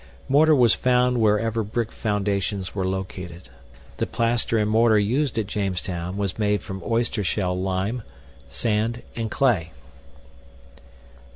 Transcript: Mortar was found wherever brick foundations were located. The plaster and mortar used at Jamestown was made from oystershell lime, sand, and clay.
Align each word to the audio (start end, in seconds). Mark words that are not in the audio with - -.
Mortar 0.27 0.55
was 0.55 0.73
found 0.73 1.21
wherever 1.21 1.61
brick 1.63 1.91
foundations 1.91 2.73
were 2.73 2.87
located. 2.87 3.49
The 3.97 4.07
plaster 4.07 4.57
and 4.57 4.67
mortar 4.67 4.97
used 4.97 5.37
at 5.37 5.45
Jamestown 5.45 6.17
was 6.17 6.39
made 6.39 6.63
from 6.63 6.81
oystershell 6.81 7.53
lime, 7.55 8.01
sand, 8.49 9.03
and 9.15 9.29
clay. 9.29 9.73